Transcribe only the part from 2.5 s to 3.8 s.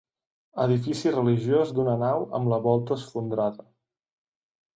la volta esfondrada.